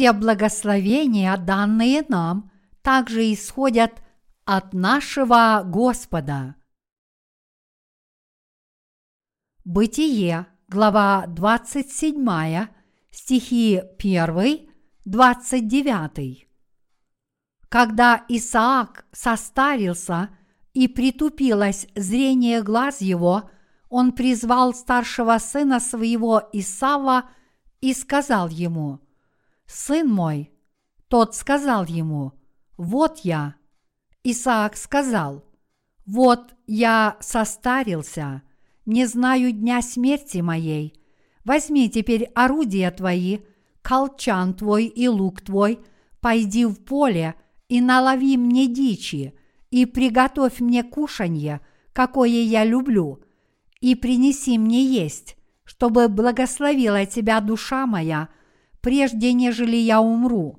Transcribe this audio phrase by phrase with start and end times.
[0.00, 4.02] Все благословения, данные нам, также исходят
[4.46, 6.54] от нашего Господа.
[9.62, 12.68] Бытие, глава 27,
[13.10, 14.70] стихи 1,
[15.04, 16.48] 29.
[17.68, 20.30] Когда Исаак состарился
[20.72, 23.50] и притупилось зрение глаз его,
[23.90, 27.28] он призвал старшего сына своего Исава
[27.82, 29.00] и сказал ему,
[29.72, 30.50] «Сын мой».
[31.06, 32.32] Тот сказал ему,
[32.76, 33.54] «Вот я».
[34.24, 35.44] Исаак сказал,
[36.06, 38.42] «Вот я состарился,
[38.84, 41.00] не знаю дня смерти моей.
[41.44, 43.38] Возьми теперь орудия твои,
[43.80, 45.78] колчан твой и лук твой,
[46.20, 47.36] пойди в поле
[47.68, 49.34] и налови мне дичи,
[49.70, 51.60] и приготовь мне кушанье,
[51.92, 53.22] какое я люблю,
[53.80, 58.28] и принеси мне есть, чтобы благословила тебя душа моя,
[58.80, 60.58] прежде нежели я умру».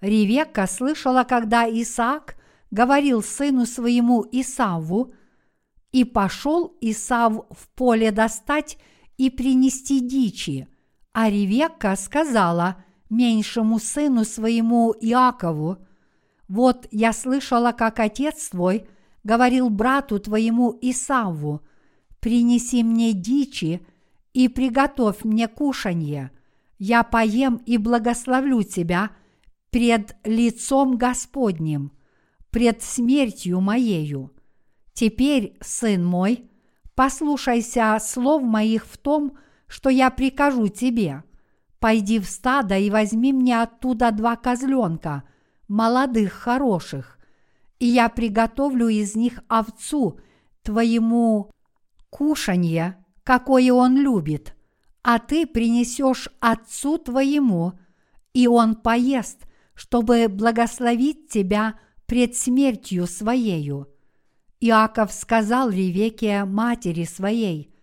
[0.00, 2.36] Ревекка слышала, когда Исаак
[2.70, 5.12] говорил сыну своему Исаву,
[5.90, 8.78] и пошел Исав в поле достать
[9.16, 10.68] и принести дичи,
[11.12, 15.78] а Ревекка сказала меньшему сыну своему Иакову,
[16.46, 18.86] «Вот я слышала, как отец твой
[19.24, 21.62] говорил брату твоему Исаву,
[22.20, 23.86] принеси мне дичи
[24.32, 26.30] и приготовь мне кушанье,
[26.78, 29.10] я поем и благословлю тебя
[29.70, 31.92] пред лицом Господним,
[32.50, 34.32] пред смертью моею.
[34.94, 36.50] Теперь, сын мой,
[36.94, 41.22] послушайся слов моих в том, что я прикажу тебе.
[41.78, 45.22] Пойди в стадо и возьми мне оттуда два козленка,
[45.68, 47.18] молодых, хороших,
[47.78, 50.18] и я приготовлю из них овцу
[50.62, 51.52] твоему
[52.10, 54.56] кушанье, какое он любит,
[55.10, 57.72] а ты принесешь отцу твоему,
[58.34, 63.88] и он поест, чтобы благословить тебя пред смертью своею.
[64.60, 67.74] Иаков сказал Ревеке матери своей,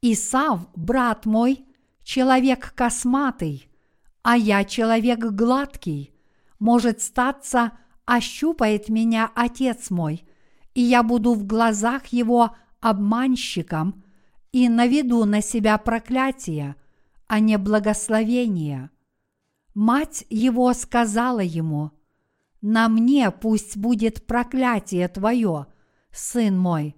[0.00, 1.66] «Исав, брат мой,
[2.02, 3.68] человек косматый,
[4.22, 6.14] а я человек гладкий.
[6.58, 7.72] Может статься,
[8.06, 10.26] ощупает меня отец мой,
[10.72, 14.02] и я буду в глазах его обманщиком
[14.64, 16.74] и наведу на себя проклятие,
[17.28, 18.90] а не благословение».
[19.74, 21.92] Мать его сказала ему,
[22.60, 25.66] «На мне пусть будет проклятие твое,
[26.10, 26.96] сын мой,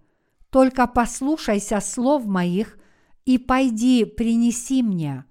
[0.49, 2.79] только послушайся слов моих
[3.27, 5.27] и пойди принеси мне».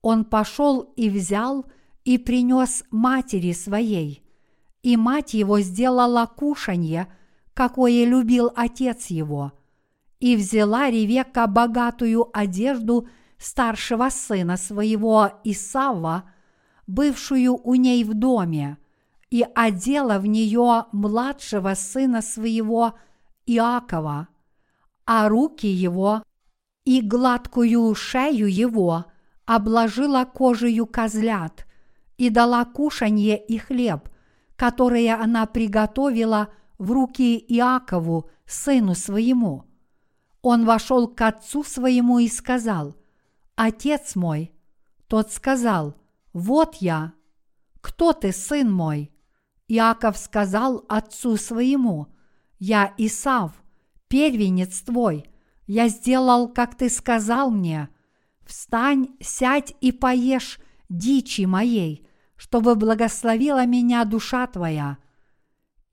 [0.00, 1.64] Он пошел и взял
[2.04, 4.24] и принес матери своей,
[4.82, 7.06] и мать его сделала кушанье,
[7.54, 9.52] какое любил отец его,
[10.22, 16.30] и взяла Ревекка богатую одежду старшего сына своего Исава,
[16.86, 18.78] бывшую у ней в доме,
[19.30, 22.94] и одела в нее младшего сына своего
[23.46, 24.28] Иакова,
[25.06, 26.22] а руки его
[26.84, 29.06] и гладкую шею его
[29.44, 31.66] обложила кожею козлят
[32.16, 34.08] и дала кушанье и хлеб,
[34.54, 39.64] которые она приготовила в руки Иакову, сыну своему.
[40.42, 42.96] Он вошел к отцу своему и сказал,
[43.54, 44.52] «Отец мой».
[45.06, 45.94] Тот сказал,
[46.32, 47.12] «Вот я».
[47.80, 49.12] «Кто ты, сын мой?»
[49.68, 52.08] Иаков сказал отцу своему,
[52.58, 53.52] «Я Исав,
[54.08, 55.26] первенец твой,
[55.66, 57.88] я сделал, как ты сказал мне.
[58.44, 64.98] Встань, сядь и поешь дичи моей, чтобы благословила меня душа твоя».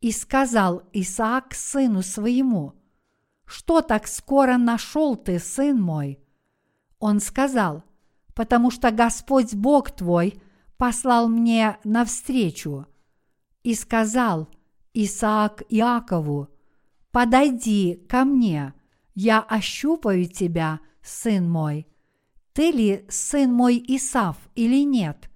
[0.02, 2.79] И сказал Исаак сыну своему,
[3.50, 6.20] «Что так скоро нашел ты, сын мой?»
[7.00, 7.84] Он сказал,
[8.36, 10.40] «Потому что Господь Бог твой
[10.78, 12.86] послал мне навстречу»
[13.64, 14.50] и сказал
[14.94, 16.50] Исаак Иакову,
[17.10, 18.76] «Подойди ко мне,
[19.16, 21.88] я ощупаю тебя, сын мой.
[22.54, 25.28] Ты ли сын мой Исав или нет?»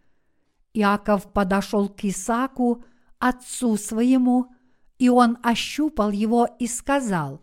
[0.75, 2.83] Иаков подошел к Исааку,
[3.17, 4.53] отцу своему,
[4.99, 7.41] и он ощупал его и сказал,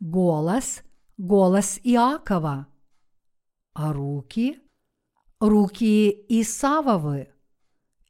[0.00, 0.82] «Голос,
[1.18, 2.66] голос Иакова,
[3.74, 4.60] а руки,
[5.38, 7.28] руки Исавовы».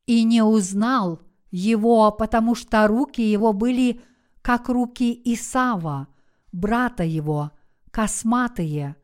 [0.06, 1.20] И не узнал,
[1.50, 4.02] его, потому что руки его были
[4.42, 6.08] как руки Исава,
[6.52, 7.52] брата его,
[7.90, 8.96] косматые,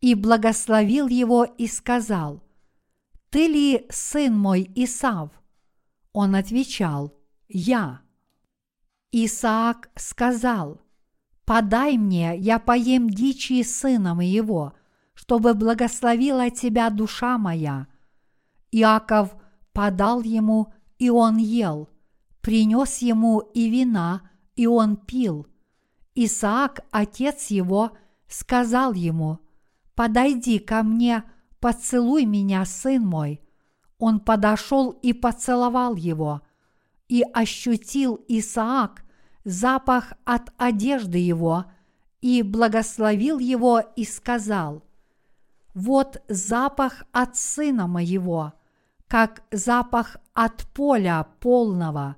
[0.00, 2.42] и благословил его и сказал,
[3.30, 5.30] «Ты ли сын мой Исав?»
[6.12, 7.14] Он отвечал,
[7.48, 8.02] «Я».
[9.12, 10.80] Исаак сказал,
[11.50, 14.72] «Подай мне, я поем дичи сына моего,
[15.14, 17.88] чтобы благословила тебя душа моя».
[18.70, 19.34] Иаков
[19.72, 21.88] подал ему, и он ел,
[22.40, 25.48] принес ему и вина, и он пил.
[26.14, 27.96] Исаак, отец его,
[28.28, 29.40] сказал ему,
[29.96, 31.24] «Подойди ко мне,
[31.58, 33.40] поцелуй меня, сын мой».
[33.98, 36.42] Он подошел и поцеловал его,
[37.08, 39.02] и ощутил Исаак
[39.44, 41.66] запах от одежды его,
[42.20, 44.82] и благословил его и сказал,
[45.74, 48.52] «Вот запах от сына моего,
[49.08, 52.16] как запах от поля полного,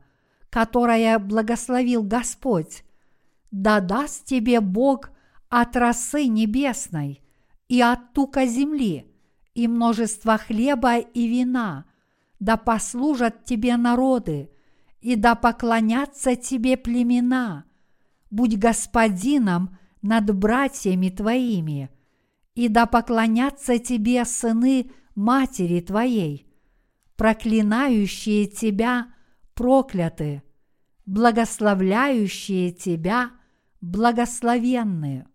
[0.50, 2.84] которое благословил Господь.
[3.50, 5.10] Да даст тебе Бог
[5.48, 7.22] от росы небесной
[7.68, 9.06] и от тука земли,
[9.54, 11.86] и множество хлеба и вина,
[12.40, 14.50] да послужат тебе народы,
[15.02, 17.64] и да поклонятся тебе племена.
[18.30, 21.90] Будь господином над братьями твоими,
[22.54, 26.46] и да поклонятся тебе сыны матери твоей,
[27.16, 29.12] проклинающие тебя
[29.54, 30.42] прокляты,
[31.04, 33.32] благословляющие тебя
[33.80, 35.26] благословенны.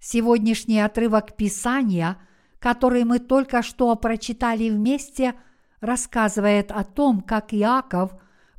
[0.00, 2.20] Сегодняшний отрывок Писания,
[2.64, 5.34] который мы только что прочитали вместе,
[5.82, 8.12] рассказывает о том, как Иаков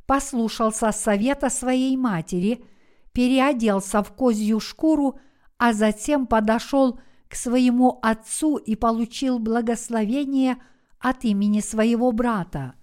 [0.06, 2.64] послушался совета своей матери,
[3.12, 5.18] переоделся в козью шкуру,
[5.58, 10.58] а затем подошел к своему отцу и получил благословение
[11.00, 12.74] от имени своего брата.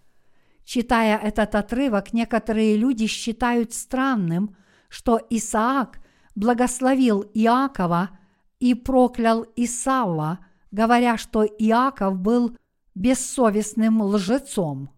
[0.65, 4.57] Читая этот отрывок, некоторые люди считают странным,
[4.89, 6.01] что Исаак
[6.35, 8.09] благословил Иакова–
[8.63, 10.39] и проклял Исава,
[10.73, 12.57] говоря, что Иаков был
[12.95, 14.89] бессовестным лжецом.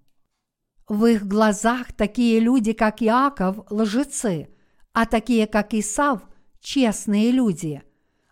[0.88, 4.50] В их глазах такие люди, как Иаков, лжецы,
[4.94, 6.22] а такие, как Исав,
[6.62, 7.84] честные люди.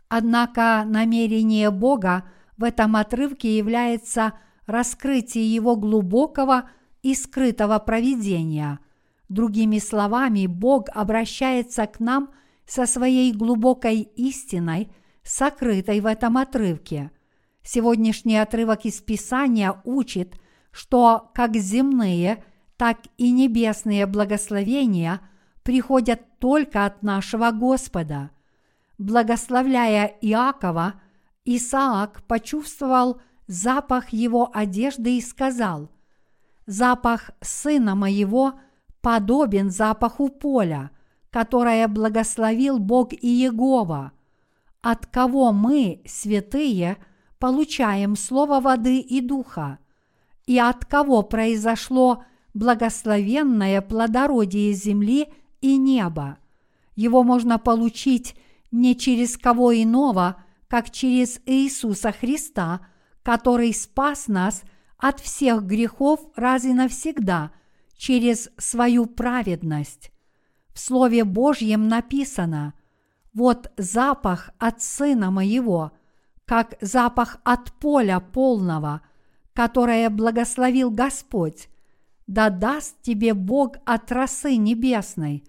[0.07, 2.23] Однако намерение Бога
[2.57, 4.33] в этом отрывке является
[4.65, 6.69] раскрытие его глубокого
[7.01, 8.79] и скрытого провидения.
[9.27, 12.31] Другими словами, Бог обращается к нам
[12.65, 14.89] со своей глубокой истиной–
[15.23, 17.11] сокрытой в этом отрывке.
[17.63, 20.39] Сегодняшний отрывок из Писания учит,
[20.71, 22.43] что как земные,
[22.77, 25.21] так и небесные благословения
[25.63, 28.31] приходят только от нашего Господа.
[28.97, 30.95] Благословляя Иакова,
[31.45, 35.89] Исаак почувствовал запах его одежды и сказал,
[36.65, 38.59] «Запах сына моего
[39.01, 40.91] подобен запаху поля,
[41.29, 44.11] которое благословил Бог и Егова–
[44.83, 46.97] от кого мы, святые,
[47.43, 49.77] получаем слово воды и духа,
[50.45, 52.23] и от кого произошло
[52.53, 55.27] благословенное плодородие земли
[55.59, 56.37] и неба.
[56.95, 58.37] Его можно получить
[58.71, 62.79] не через кого иного, как через Иисуса Христа,
[63.23, 64.63] который спас нас
[64.97, 67.51] от всех грехов раз и навсегда
[67.97, 70.13] через свою праведность.
[70.73, 72.73] В Слове Божьем написано–
[73.33, 75.91] вот запах от сына моего,
[76.45, 79.01] как запах от поля полного,
[79.53, 81.69] которое благословил Господь.
[82.27, 85.43] Да даст тебе Бог от росы небесной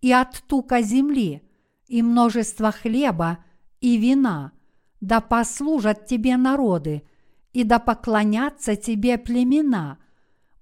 [0.00, 1.42] и от тука земли,
[1.86, 3.38] и множество хлеба
[3.80, 4.52] и вина,
[5.00, 7.02] да послужат тебе народы,
[7.52, 9.98] и да поклонятся тебе племена.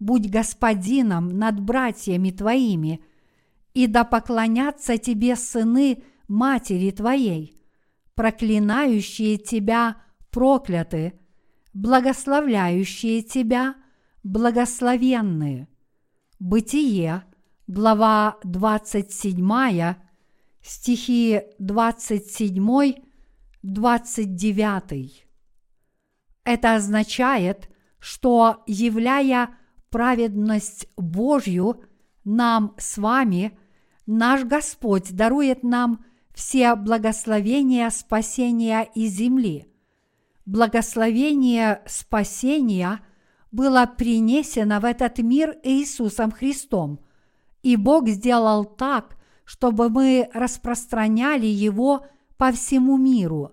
[0.00, 3.04] Будь господином над братьями твоими,
[3.75, 7.58] и да поклонятся тебе сыны матери твоей,
[8.18, 9.96] проклинающие тебя
[10.32, 11.20] прокляты,
[11.72, 13.76] благословляющие тебя
[14.25, 15.68] благословенные.
[16.40, 17.22] Бытие,
[17.68, 19.94] глава 27,
[20.62, 22.94] стихи 27,
[23.62, 25.26] 29.
[26.42, 27.70] Это означает,
[28.00, 29.56] что, являя
[29.90, 31.84] праведность Божью
[32.25, 33.56] нам с вами,
[34.06, 36.04] наш Господь дарует нам
[36.38, 39.66] все благословения спасения и земли.
[40.47, 43.00] Благословение спасения
[43.50, 47.00] было принесено в этот мир Иисусом Христом,
[47.64, 53.50] и Бог сделал так, чтобы мы распространяли его по всему миру.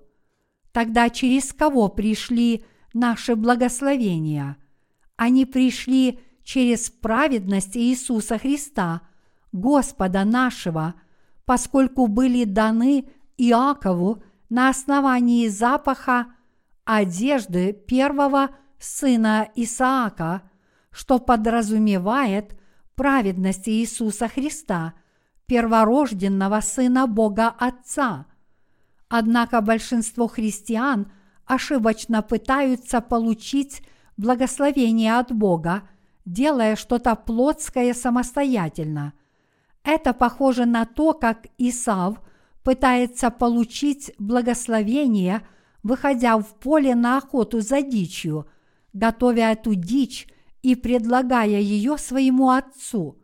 [0.71, 4.57] Тогда через кого пришли наши благословения?
[5.15, 9.01] Они пришли через праведность Иисуса Христа,
[9.51, 10.93] Господа нашего–
[11.45, 16.27] поскольку были даны Иакову на основании запаха
[16.83, 18.49] одежды первого
[18.79, 20.43] сына Исаака,
[20.91, 22.57] что подразумевает
[22.95, 24.93] праведность Иисуса Христа,
[25.45, 28.25] перворожденного сына Бога Отца.
[29.09, 31.11] Однако большинство христиан
[31.45, 33.83] ошибочно пытаются получить
[34.17, 35.83] благословение от Бога,
[36.25, 39.13] делая что-то плотское самостоятельно.
[39.85, 42.19] Это похоже на то, как Исав
[42.63, 45.45] пытается получить благословение,
[45.83, 48.47] выходя в поле на охоту за дичью,
[48.93, 50.27] готовя эту дичь
[50.63, 53.21] и предлагая ее своему отцу.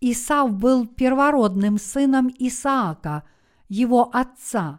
[0.00, 3.24] Исав был первородным сыном Исаака,
[3.68, 4.78] его отца.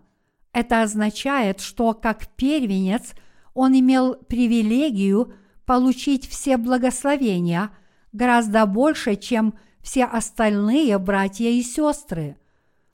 [0.53, 3.13] Это означает, что как первенец
[3.53, 5.33] он имел привилегию
[5.65, 7.71] получить все благословения
[8.13, 9.53] гораздо больше, чем
[9.89, 12.37] все остальные братья и сестры.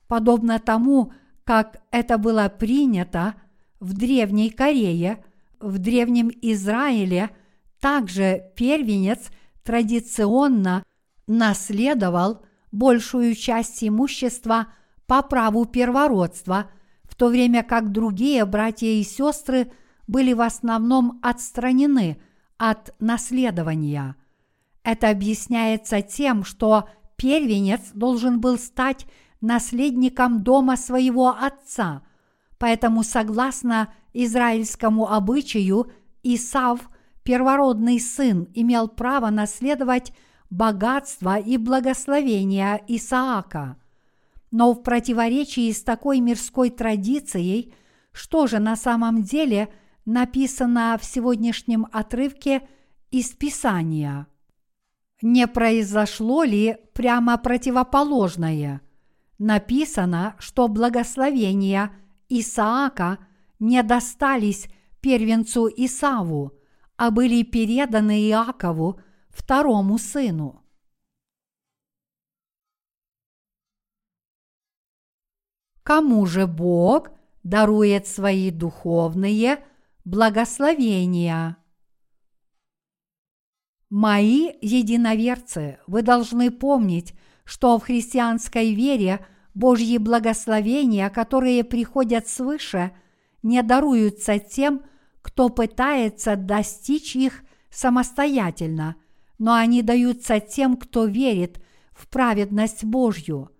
[0.07, 1.11] Подобно тому,
[1.43, 3.35] как это было принято
[3.79, 5.23] в Древней Корее,
[5.59, 7.29] в Древнем Израиле–
[7.85, 9.29] также первенец
[9.63, 10.83] традиционно
[11.27, 14.69] наследовал большую часть имущества
[15.05, 16.71] по праву первородства,
[17.03, 19.71] в то время как другие братья и сестры
[20.07, 22.19] были в основном отстранены
[22.57, 24.15] от наследования.
[24.85, 26.87] Это объясняется тем, что
[27.17, 29.05] первенец должен был стать
[29.41, 32.03] наследником дома своего отца,
[32.57, 35.91] поэтому согласно израильскому обычаю
[36.23, 36.89] Исав–
[37.25, 40.13] первородный сын имел право наследовать
[40.49, 43.77] богатство и благословение Исаака.
[44.51, 47.73] Но в противоречии с такой мирской традицией,
[48.13, 49.73] что же на самом деле
[50.05, 52.61] написано в сегодняшнем отрывке
[53.09, 54.27] из Писания?
[55.27, 58.81] Не произошло ли прямо противоположное?
[59.39, 61.91] Написано, что благословения
[62.29, 63.17] Исаака
[63.59, 64.67] не достались
[65.01, 66.53] первенцу Исаву–
[66.97, 70.61] а были переданы Иакову, второму сыну.
[75.83, 77.09] Кому же Бог
[77.43, 79.63] дарует свои духовные
[80.03, 81.57] благословения?
[83.89, 87.13] Мои единоверцы, вы должны помнить,
[87.43, 92.91] что в христианской вере Божьи благословения, которые приходят свыше,
[93.43, 94.81] не даруются тем,
[95.21, 98.95] кто пытается достичь их самостоятельно,
[99.37, 103.51] но они даются тем, кто верит в праведность Божью.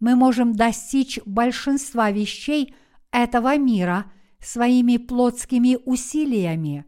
[0.00, 2.74] Мы можем достичь большинства вещей
[3.12, 6.86] этого мира своими плотскими усилиями.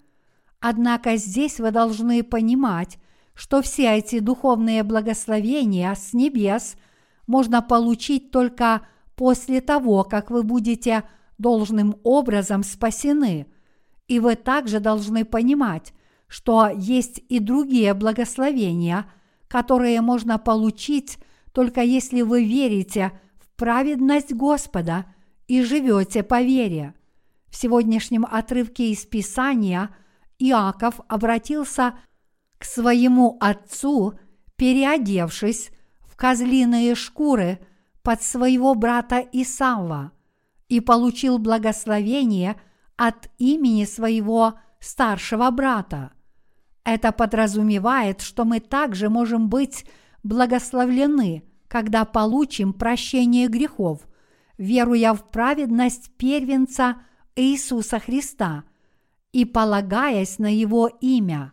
[0.60, 2.98] Однако здесь вы должны понимать,
[3.34, 6.76] что все эти духовные благословения с небес
[7.26, 8.82] можно получить только
[9.14, 11.04] после того, как вы будете
[11.38, 13.46] должным образом спасены–
[14.08, 15.92] и вы также должны понимать,
[16.26, 19.06] что есть и другие благословения,
[19.46, 21.18] которые можно получить
[21.52, 25.06] только если вы верите в праведность Господа
[25.46, 26.94] и живете по вере.
[27.48, 29.90] В сегодняшнем отрывке из Писания
[30.38, 31.98] Иаков обратился
[32.58, 34.18] к своему отцу,
[34.56, 35.70] переодевшись
[36.02, 37.60] в козлиные шкуры
[38.02, 40.12] под своего брата Исава,
[40.68, 42.60] и получил благословение–
[42.98, 46.12] от имени своего старшего брата.
[46.84, 49.86] Это подразумевает, что мы также можем быть
[50.24, 54.00] благословлены, когда получим прощение грехов,
[54.58, 56.96] веруя в праведность первенца
[57.36, 58.64] Иисуса Христа
[59.32, 61.52] и полагаясь на Его имя.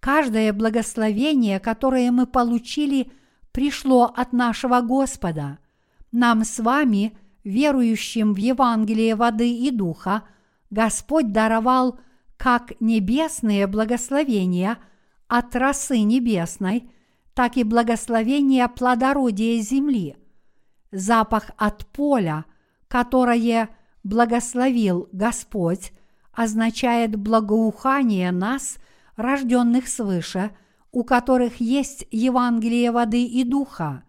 [0.00, 3.10] Каждое благословение, которое мы получили,
[3.52, 5.58] пришло от нашего Господа.
[6.12, 10.24] Нам с вами, верующим в Евангелие воды и духа,
[10.70, 11.98] Господь даровал
[12.36, 14.78] как небесные благословения
[15.28, 16.90] от росы небесной,
[17.32, 20.16] так и благословения плодородия земли.
[20.92, 22.44] Запах от поля,
[22.88, 23.70] которое
[24.04, 25.92] благословил Господь,
[26.36, 28.78] означает благоухание нас,
[29.16, 30.50] рожденных свыше,
[30.92, 34.04] у которых есть Евангелие воды и духа.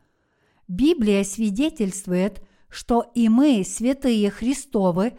[0.68, 5.14] Библия свидетельствует, что и мы, святые Христовы,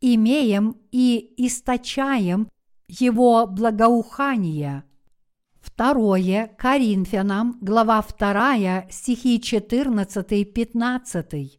[0.00, 2.48] имеем и источаем
[2.88, 4.84] его благоухание.
[5.60, 11.58] Второе Коринфянам, глава 2, стихи 14-15.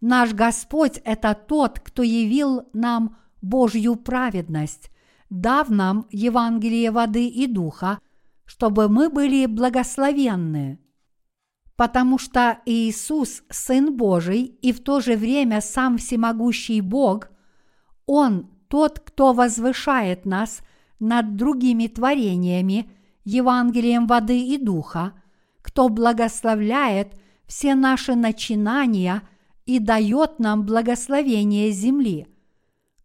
[0.00, 4.90] Наш Господь– это тот, кто явил нам Божью праведность,
[5.30, 7.98] дав нам Евангелие воды и духа,
[8.44, 10.78] чтобы мы были благословенны.
[11.76, 17.28] Потому что Иисус– Сын Божий и в то же время сам всемогущий Бог–
[18.08, 20.62] он тот, кто возвышает нас
[20.98, 22.90] над другими творениями,
[23.24, 25.12] Евангелием воды и духа,
[25.60, 27.12] кто благословляет
[27.46, 29.22] все наши начинания
[29.66, 32.26] и дает нам благословение земли.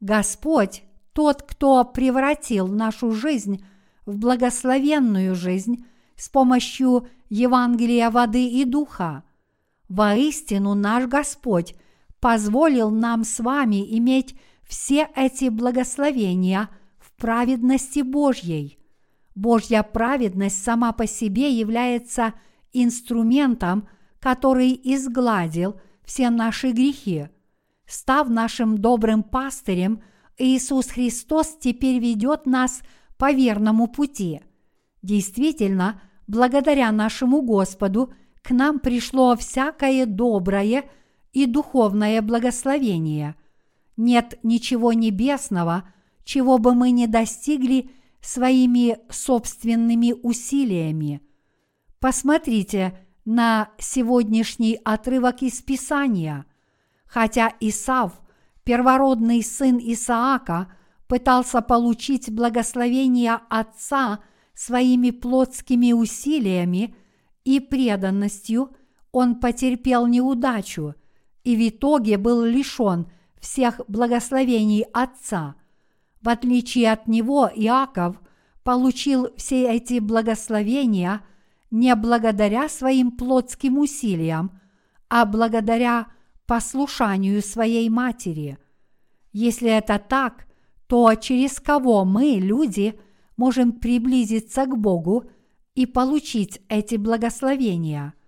[0.04, 0.84] Господь
[1.14, 3.64] тот, кто превратил нашу жизнь
[4.06, 5.86] в благословенную жизнь
[6.18, 9.24] с помощью Евангелия воды и духа.
[9.88, 11.76] Воистину наш Господь
[12.20, 14.36] позволил нам с вами иметь
[14.68, 16.68] все эти благословения
[17.00, 18.80] в праведности Божьей.
[19.36, 22.34] Божья праведность сама по себе является
[22.74, 23.88] инструментом,
[24.20, 27.30] который изгладил все наши грехи.
[27.94, 30.02] Став нашим добрым пастырем,
[30.38, 32.82] Иисус Христос теперь ведет нас
[33.18, 34.42] по верному пути.
[35.02, 40.86] Действительно, благодаря нашему Господу к нам пришло всякое доброе–
[41.34, 43.36] и духовное благословение.
[43.98, 45.90] Нет ничего небесного,
[46.24, 47.90] чего бы мы не достигли
[48.22, 51.22] своими собственными усилиями.
[52.00, 56.46] Посмотрите на сегодняшний отрывок из Писания.
[57.14, 58.22] Хотя Исав,
[58.64, 60.74] первородный сын Исаака,
[61.08, 64.20] пытался получить благословение отца
[64.56, 66.96] своими плотскими усилиями
[67.44, 68.76] и преданностью,
[69.12, 70.96] он потерпел неудачу–
[71.44, 73.08] и в итоге был лишен
[73.40, 75.56] всех благословений Отца.
[76.22, 78.16] В отличие от него Иаков
[78.64, 81.22] получил все эти благословения
[81.70, 84.60] не благодаря своим плотским усилиям,
[85.10, 86.08] а благодаря
[86.54, 88.60] послушанию своей матери.
[89.32, 90.46] Если это так,
[90.86, 93.00] то через кого мы, люди,
[93.38, 95.24] можем приблизиться к Богу
[95.74, 98.14] и получить эти благословения–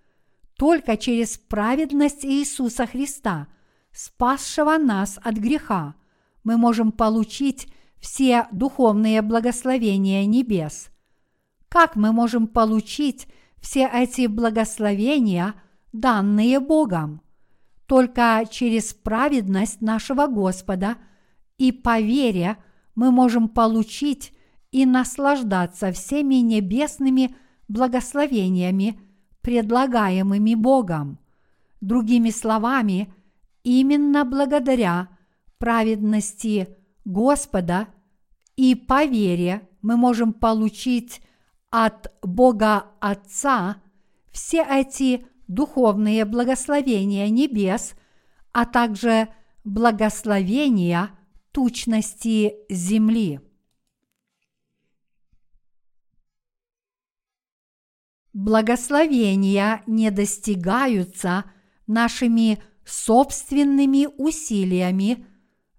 [0.58, 3.48] только через праведность Иисуса Христа,
[3.92, 5.94] спасшего нас от греха,
[6.44, 7.68] мы можем получить
[7.98, 10.88] все духовные благословения небес.
[11.68, 13.28] Как мы можем получить
[13.60, 15.54] все эти благословения,
[15.92, 17.20] данные Богом?
[17.86, 20.96] Только через праведность нашего Господа
[21.58, 22.56] и по вере
[22.94, 24.32] мы можем получить
[24.72, 27.34] и наслаждаться всеми небесными
[27.68, 29.00] благословениями–
[29.46, 31.20] предлагаемыми Богом.
[31.80, 33.14] Другими словами,
[33.62, 35.08] именно благодаря
[35.58, 37.86] праведности Господа
[38.56, 41.20] и по вере мы можем получить
[41.70, 43.76] от Бога Отца
[44.32, 47.94] все эти духовные благословения небес,
[48.52, 49.28] а также
[49.64, 51.10] благословения
[51.52, 53.40] тучности земли.
[58.32, 61.44] Благословения не достигаются
[61.86, 65.26] нашими собственными усилиями,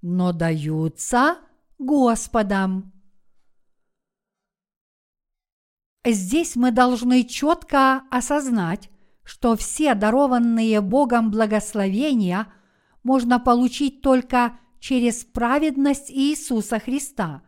[0.01, 1.37] но даются
[1.77, 2.91] Господом.
[6.03, 8.89] Здесь мы должны четко осознать,
[9.27, 12.47] что все дарованные Богом благословения
[13.03, 17.43] можно получить только через праведность Иисуса Христа.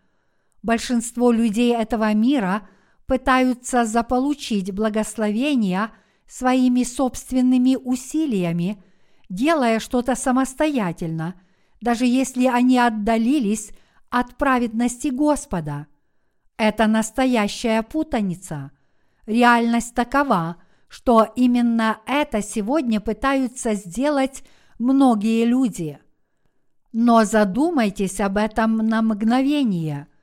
[0.61, 2.67] Большинство людей этого мира–
[3.09, 5.91] пытаются заполучить благословения
[6.27, 8.83] своими собственными усилиями,
[9.29, 11.33] делая что-то самостоятельно,
[11.81, 13.71] даже если они отдалились
[14.11, 15.87] от праведности Господа.
[16.55, 18.69] Это настоящая путаница.
[19.25, 20.57] Реальность такова,
[20.89, 24.43] что именно это сегодня пытаются сделать
[24.77, 25.99] многие люди.
[26.91, 30.07] Но задумайтесь об этом на мгновение–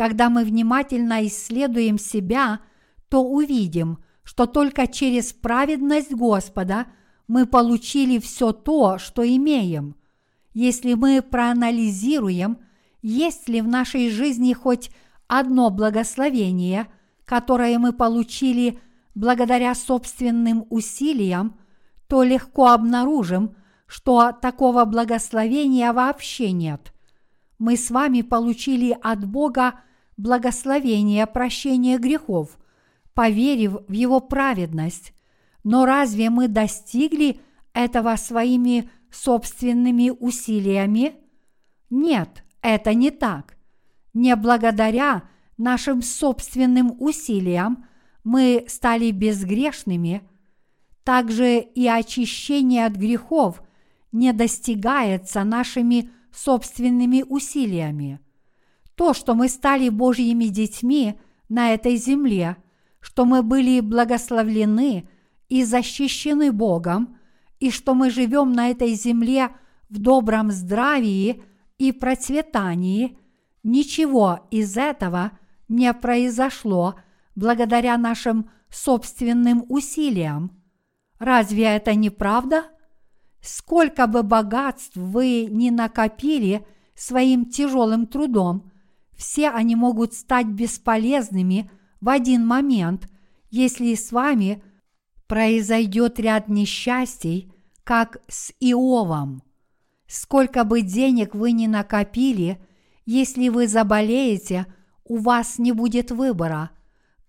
[0.00, 2.60] когда мы внимательно исследуем себя,
[3.10, 6.86] то увидим, что только через праведность Господа
[7.28, 9.96] мы получили все то, что имеем.
[10.54, 12.60] Если мы проанализируем,
[13.02, 14.90] есть ли в нашей жизни хоть
[15.26, 16.86] одно благословение,
[17.26, 18.78] которое мы получили
[19.20, 21.58] благодаря собственным усилиям,
[22.08, 23.54] то легко обнаружим,
[23.86, 26.92] что такого благословения вообще нет–
[27.60, 29.74] мы с вами получили от Бога
[30.16, 32.58] благословение прощения грехов,
[33.12, 35.12] поверив в Его праведность.
[35.62, 37.38] Но разве мы достигли
[37.74, 41.16] этого своими собственными усилиями?
[41.90, 43.58] Нет, это не так.
[44.14, 45.24] Не благодаря
[45.58, 47.86] нашим собственным усилиям
[48.24, 50.22] мы стали безгрешными,
[51.04, 53.62] также и очищение от грехов
[54.12, 58.20] не достигается нашими собственными усилиями.
[58.94, 62.56] То, что мы стали Божьими детьми на этой земле,
[63.00, 65.08] что мы были благословлены
[65.48, 67.16] и защищены Богом,
[67.58, 69.50] и что мы живем на этой земле
[69.88, 71.42] в добром здравии
[71.78, 73.18] и процветании,
[73.62, 75.32] ничего из этого
[75.68, 76.96] не произошло
[77.40, 80.62] благодаря нашим собственным усилиям.
[81.18, 82.64] Разве это не правда?
[83.40, 88.70] Сколько бы богатств вы ни накопили своим тяжелым трудом,
[89.16, 91.70] все они могут стать бесполезными
[92.02, 93.08] в один момент,
[93.50, 94.62] если с вами
[95.26, 97.52] произойдет ряд несчастий,
[97.84, 99.42] как с Иовом.
[100.06, 102.62] Сколько бы денег вы ни накопили,
[103.06, 104.66] если вы заболеете,
[105.04, 106.70] у вас не будет выбора,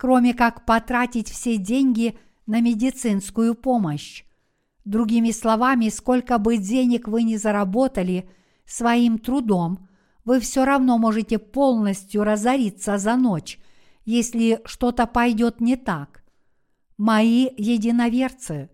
[0.01, 4.23] кроме как потратить все деньги на медицинскую помощь.
[4.83, 8.27] Другими словами, сколько бы денег вы ни заработали
[8.65, 9.87] своим трудом,
[10.25, 13.59] вы все равно можете полностью разориться за ночь,
[14.03, 16.23] если что-то пойдет не так.
[16.97, 18.71] Мои единоверцы,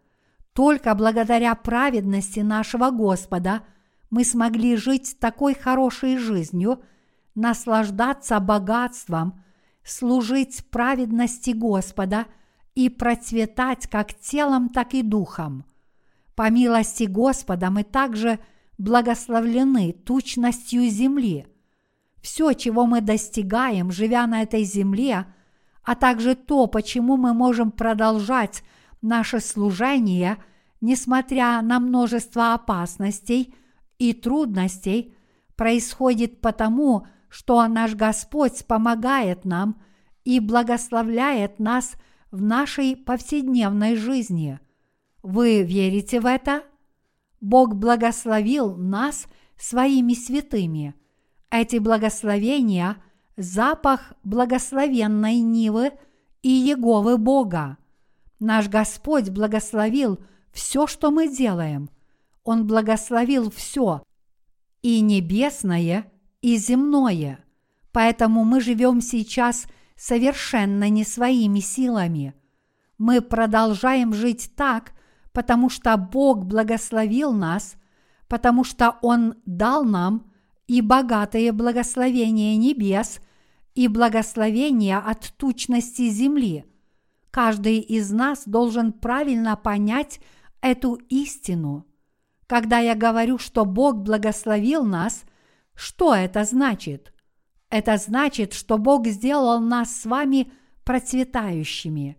[0.53, 3.63] только благодаря праведности нашего Господа–
[4.09, 6.81] мы смогли жить такой хорошей жизнью,
[7.35, 9.43] наслаждаться богатством,
[9.89, 12.25] служить праведности Господа
[12.75, 15.65] и процветать как телом, так и духом.
[16.35, 18.39] По милости Господа мы также
[18.77, 21.47] благословлены тучностью земли.
[22.21, 25.25] Все, чего мы достигаем, живя на этой земле,
[25.83, 28.63] а также то, почему мы можем продолжать
[29.01, 30.37] наше служение,
[30.81, 33.53] несмотря на множество опасностей–
[33.97, 35.15] и трудностей
[35.55, 37.07] происходит потому, что
[37.67, 39.81] наш Господь помогает нам
[40.23, 41.93] и благословляет нас
[42.31, 44.59] в нашей повседневной жизни.
[45.23, 46.63] Вы верите в это?
[47.41, 50.95] Бог благословил нас своими святыми.
[51.49, 52.97] Эти благословения–
[53.37, 55.91] запах благословенной Нивы
[56.41, 57.77] и Еговы Бога.
[58.39, 60.19] Наш Господь благословил
[60.51, 61.89] все, что мы делаем–
[62.47, 64.03] он благословил все,
[64.81, 66.09] и небесное,
[66.41, 67.43] и земное.
[67.91, 72.33] Поэтому мы живем сейчас совершенно не своими силами.
[72.97, 74.91] Мы продолжаем жить так,
[75.31, 77.75] потому что Бог благословил нас,
[78.27, 80.31] потому что Он дал нам
[80.67, 83.19] и богатые благословения небес,
[83.73, 86.65] и благословения от тучности земли.
[87.29, 90.19] Каждый из нас должен правильно понять
[90.61, 91.85] эту истину.
[92.47, 95.23] Когда я говорю, что Бог благословил нас,
[95.77, 97.13] что это значит?
[97.69, 100.51] Это значит, что Бог сделал нас с вами
[100.83, 102.17] процветающими.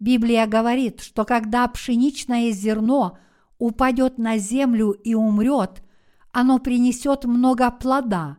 [0.00, 3.16] Библия говорит, что когда пшеничное зерно
[3.58, 5.82] упадет на землю и умрет,
[6.32, 8.38] оно принесет много плода.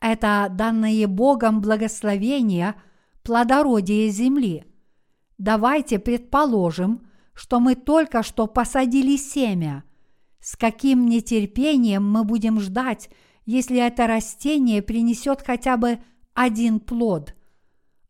[0.00, 2.74] Это данные Богом благословения,
[3.22, 4.64] плодородие земли.
[5.38, 9.84] Давайте предположим, что мы только что посадили семя–
[10.40, 13.10] с каким нетерпением мы будем ждать,
[13.44, 15.98] если это растение принесет хотя бы
[16.34, 17.34] один плод.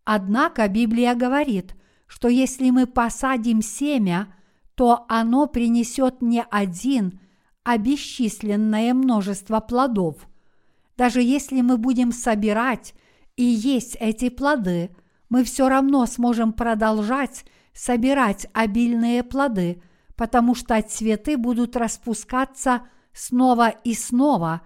[0.05, 1.75] Однако Библия говорит,
[2.07, 4.35] что если мы посадим семя,
[4.75, 7.21] то оно принесет не один,
[7.64, 10.29] а бесчисленное множество плодов.
[10.97, 12.95] Даже если мы будем собирать
[13.37, 14.90] и есть эти плоды,
[15.29, 19.83] мы все равно сможем продолжать собирать обильные плоды–
[20.21, 22.83] потому что цветы будут распускаться
[23.14, 24.61] снова и снова,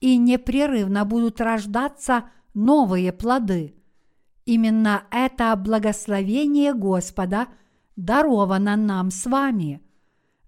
[0.00, 3.74] и непрерывно будут рождаться новые плоды.
[4.44, 7.48] Именно это благословение Господа
[7.96, 9.82] даровано нам с вами.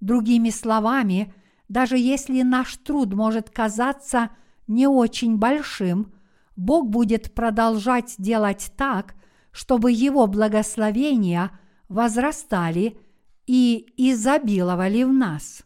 [0.01, 1.35] Другими словами,
[1.69, 4.31] даже если наш труд может казаться
[4.67, 6.13] не очень большим,
[6.57, 9.15] Бог будет продолжать делать так,
[9.51, 11.51] чтобы Его благословения
[11.89, 12.99] возрастали–
[13.51, 15.65] и изобиловали в нас.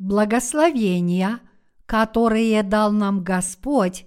[0.00, 1.40] Благословения,
[1.84, 4.06] которые дал нам Господь,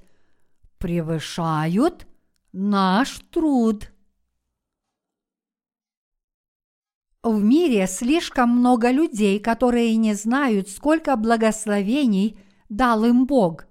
[0.79, 2.07] превышают
[2.51, 3.91] наш труд.
[7.21, 13.67] В мире слишком много людей, которые не знают, сколько благословений дал им Бог.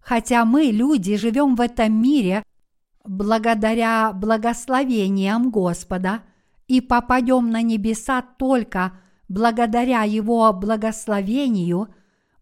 [0.00, 2.42] Хотя мы, люди, живем в этом мире–
[3.04, 6.22] благодаря благословениям Господа
[6.68, 11.88] и попадем на небеса только благодаря Его благословению,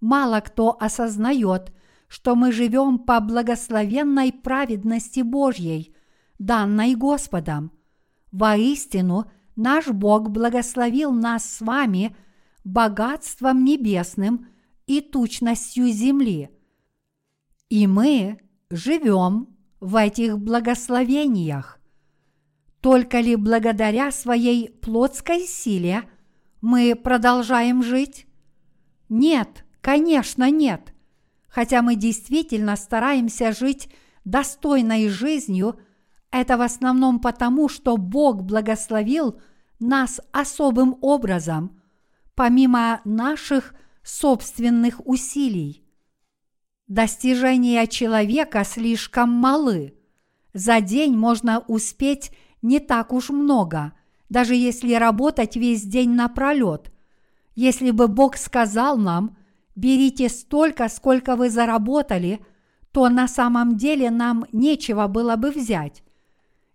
[0.00, 1.72] мало кто осознает,
[2.08, 5.94] что мы живем по благословенной праведности Божьей,
[6.38, 7.72] данной Господом.
[8.30, 12.16] Воистину, наш Бог благословил нас с вами
[12.64, 14.48] богатством небесным
[14.86, 16.50] и тучностью земли.
[17.68, 19.48] И мы живем
[19.80, 21.78] в этих благословениях?
[22.80, 26.02] Только ли благодаря своей плотской силе
[26.64, 28.26] мы продолжаем жить?
[29.10, 30.94] Нет, конечно, нет.
[31.46, 33.90] Хотя мы действительно стараемся жить
[34.24, 35.78] достойной жизнью,
[36.30, 39.38] это в основном потому, что Бог благословил
[39.78, 41.82] нас особым образом,
[42.34, 45.84] помимо наших собственных усилий.
[46.88, 49.98] Достижения человека слишком малы.
[50.54, 52.30] За день можно успеть
[52.62, 53.92] не так уж много,
[54.34, 56.90] даже если работать весь день напролет.
[57.54, 59.36] Если бы Бог сказал нам,
[59.76, 62.44] берите столько, сколько вы заработали,
[62.90, 66.02] то на самом деле нам нечего было бы взять.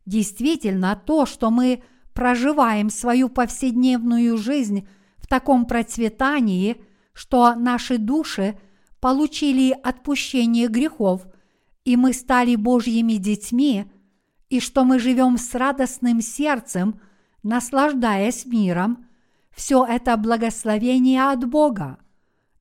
[0.05, 8.57] Действительно, то, что мы проживаем свою повседневную жизнь в таком процветании, что наши души
[9.01, 11.27] получили отпущение грехов,
[11.83, 13.91] и мы стали Божьими детьми,
[14.47, 17.01] и что мы живем с радостным сердцем,
[17.43, 19.05] наслаждаясь миром,
[19.51, 21.97] все это благословение от Бога.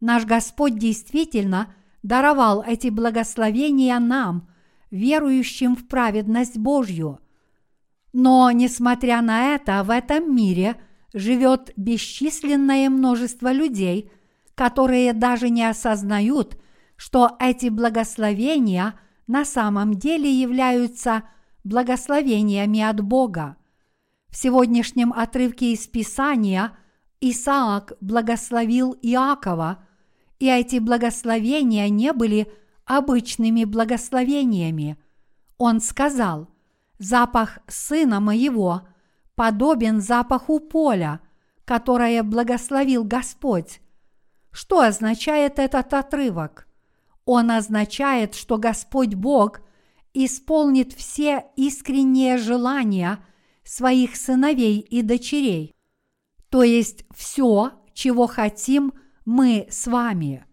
[0.01, 4.49] Наш Господь действительно даровал эти благословения нам,
[4.91, 7.21] верующим в праведность Божью–
[8.13, 10.77] но, несмотря на это, в этом мире
[11.13, 14.11] живет бесчисленное множество людей,
[14.55, 16.59] которые даже не осознают,
[16.97, 21.25] что эти благословения на самом деле являются
[21.65, 23.57] благословениями от Бога.
[24.31, 26.77] В сегодняшнем отрывке из Писания
[27.21, 29.85] Исаак благословил Иакова,
[30.39, 32.53] и эти благословения не были
[32.85, 34.97] обычными благословениями.
[35.57, 36.49] Он сказал–
[36.99, 38.83] Запах сына моего
[39.37, 41.21] подобен запаху поля,
[41.65, 43.81] которое благословил Господь.
[44.51, 46.67] Что означает этот отрывок?
[47.25, 49.61] Он означает, что Господь Бог
[50.13, 53.25] исполнит все искренние желания
[53.69, 55.77] своих сыновей и дочерей,
[56.49, 58.95] то есть все, чего хотим
[59.27, 60.47] мы с вами.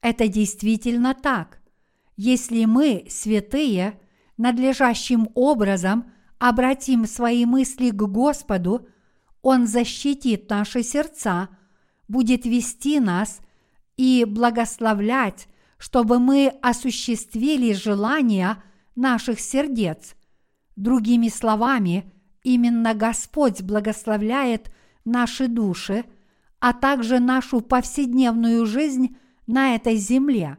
[0.00, 1.60] Это действительно так.
[2.16, 4.00] Если мы, святые,
[4.38, 8.88] надлежащим образом обратим свои мысли к Господу,
[9.42, 11.50] Он защитит наши сердца,
[12.08, 13.40] будет вести нас
[13.98, 18.62] и благословлять, чтобы мы осуществили желания
[18.94, 20.16] наших сердец.
[20.74, 22.14] Другими словами,
[22.46, 24.70] именно Господь благословляет
[25.04, 26.04] наши души,
[26.60, 30.58] а также нашу повседневную жизнь на этой земле.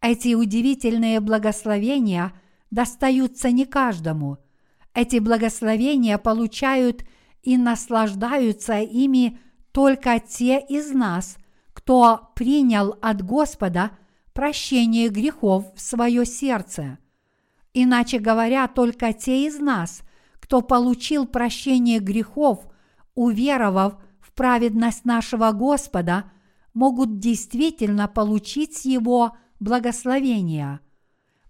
[0.00, 2.32] Эти удивительные благословения–
[2.74, 4.38] достаются не каждому.
[4.94, 7.04] Эти благословения получают
[7.42, 9.38] и наслаждаются ими
[9.70, 11.36] только те из нас,
[11.72, 13.92] кто принял от Господа
[14.32, 16.98] прощение грехов в свое сердце.
[17.72, 20.02] Иначе говоря, только те из нас,
[20.44, 22.66] кто получил прощение грехов,
[23.14, 26.30] уверовав в праведность нашего Господа,
[26.74, 30.80] могут действительно получить Его благословение.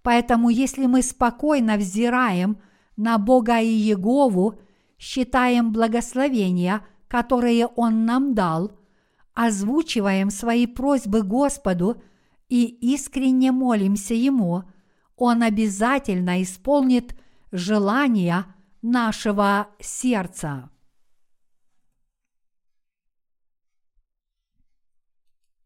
[0.02, 2.58] Поэтому если мы спокойно взираем
[2.96, 4.60] на Бога и Егову,
[4.96, 8.78] считаем благословения, которые Он нам дал,
[9.34, 12.00] озвучиваем свои просьбы Господу
[12.48, 14.62] и искренне молимся Ему,
[15.16, 17.16] Он обязательно исполнит
[17.50, 18.53] желания
[18.84, 20.70] нашего сердца.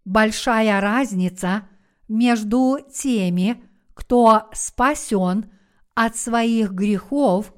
[0.04, 1.68] Большая разница
[2.06, 5.52] между теми, кто спасен
[5.94, 7.52] от своих грехов,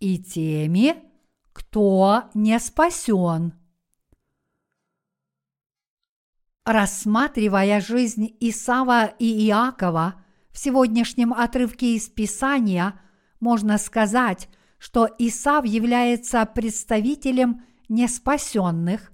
[0.00, 0.96] и теми,
[1.52, 3.52] кто не спасен.
[6.64, 13.00] Рассматривая жизнь Исава и Иакова в сегодняшнем отрывке из Писания,
[13.40, 14.48] можно сказать,
[14.80, 19.12] что Исав является представителем неспасенных,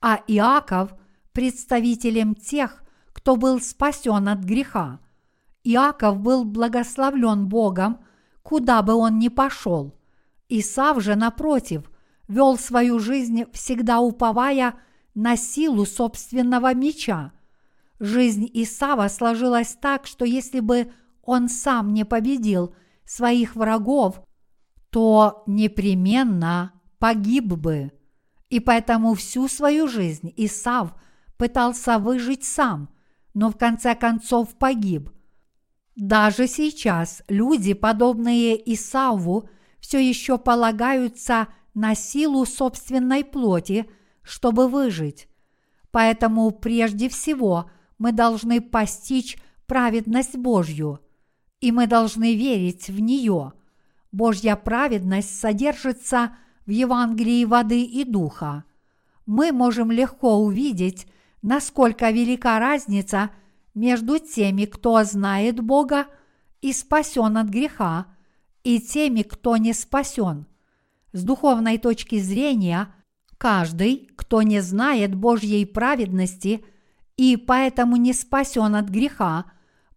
[0.00, 0.94] а Иаков–
[1.32, 5.00] представителем тех, кто был спасен от греха–
[5.64, 7.98] Иаков был благословлен Богом,
[8.42, 9.94] куда бы он ни пошел.
[10.48, 11.90] Исав же, напротив,
[12.26, 14.76] вел свою жизнь, всегда уповая
[15.14, 17.32] на силу собственного меча.
[18.00, 20.90] Жизнь Исава сложилась так, что если бы
[21.22, 24.22] он сам не победил своих врагов,
[24.90, 27.92] то непременно погиб бы.
[28.50, 30.94] И поэтому всю свою жизнь Исав
[31.36, 32.88] пытался выжить сам,
[33.34, 35.10] но в конце концов погиб–
[35.98, 39.48] даже сейчас люди, подобные Исаву,
[39.80, 43.90] все еще полагаются на силу собственной плоти,
[44.22, 45.26] чтобы выжить.
[45.90, 51.00] Поэтому прежде всего мы должны постичь праведность Божью,
[51.60, 53.54] и мы должны верить в нее.
[54.12, 58.64] Божья праведность содержится в Евангелии воды и духа.
[59.26, 61.06] Мы можем легко увидеть,
[61.42, 63.30] насколько велика разница–
[63.78, 66.08] между теми, кто знает Бога
[66.60, 68.06] и спасен от греха,
[68.64, 70.46] и теми, кто не спасен.
[71.12, 72.92] С духовной точки зрения,
[73.38, 76.64] каждый, кто не знает Божьей праведности
[77.16, 79.44] и поэтому не спасен от греха,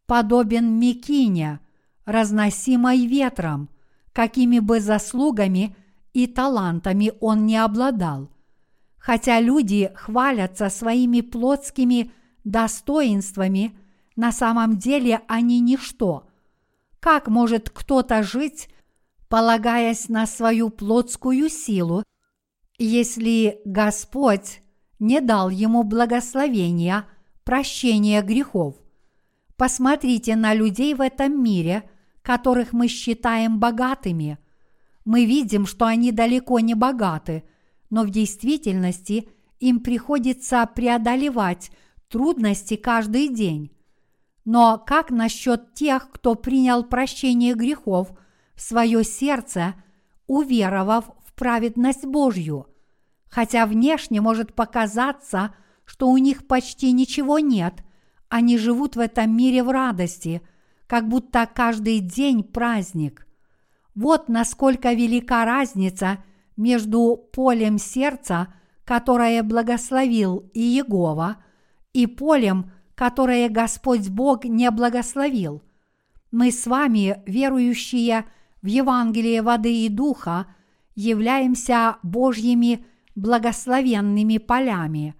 [0.05, 1.59] подобен Микине,
[2.05, 3.67] разносимой ветром,
[4.13, 5.75] какими бы заслугами
[6.13, 8.29] и талантами он не обладал.
[8.97, 12.11] Хотя люди хвалятся своими плотскими
[12.43, 13.77] достоинствами,
[14.15, 16.27] на самом деле они ничто.
[16.99, 18.69] Как может кто-то жить,
[19.27, 22.03] полагаясь на свою плотскую силу,
[22.77, 24.61] если Господь
[24.99, 27.05] не дал ему благословения,
[27.43, 28.75] прощения грехов?
[29.55, 31.89] Посмотрите на людей в этом мире,
[32.21, 34.37] которых мы считаем богатыми.
[35.05, 37.43] Мы видим, что они далеко не богаты,
[37.89, 39.29] но в действительности
[39.59, 41.71] им приходится преодолевать
[42.09, 43.71] трудности каждый день.
[44.45, 48.11] Но как насчет тех, кто принял прощение грехов
[48.55, 49.75] в свое сердце,
[50.27, 52.67] уверовав в праведность Божью?
[53.29, 55.55] Хотя внешне может показаться,
[55.85, 57.83] что у них почти ничего нет,
[58.29, 60.41] они живут в этом мире в радости,
[60.91, 63.25] как будто каждый день праздник.
[63.95, 66.21] Вот насколько велика разница
[66.57, 71.37] между полем сердца, которое благословил Иегова,
[71.93, 75.61] и полем, которое Господь Бог не благословил.
[76.29, 78.25] Мы с вами, верующие
[78.61, 80.47] в Евангелие воды и духа,
[80.93, 85.15] являемся Божьими благословенными полями.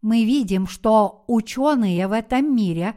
[0.00, 2.94] Мы видим, что ученые в этом мире,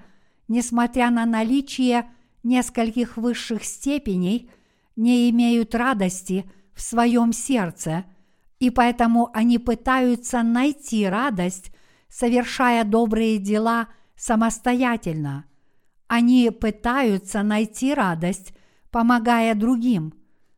[0.47, 2.09] несмотря на наличие
[2.43, 4.49] нескольких высших степеней,
[4.95, 8.05] не имеют радости в своем сердце,
[8.59, 11.71] и поэтому они пытаются найти радость,
[12.07, 15.45] совершая добрые дела– самостоятельно.
[16.07, 18.53] Они пытаются найти радость,
[18.91, 20.13] помогая другим,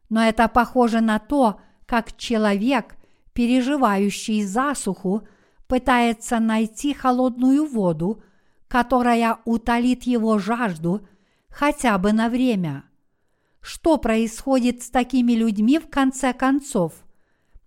[0.10, 2.96] но это похоже на то, как человек,
[3.34, 5.28] переживающий засуху,
[5.68, 8.24] пытается найти холодную воду,
[8.68, 11.08] которая утолит его жажду
[11.50, 12.84] хотя бы на время.
[13.62, 16.94] Что происходит с такими людьми в конце концов?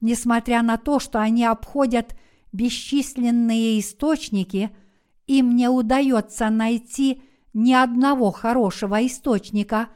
[0.00, 2.16] Несмотря на то, что они обходят
[2.52, 4.70] бесчисленные источники–
[5.30, 7.22] им не удается найти
[7.54, 9.88] ни одного хорошего источника,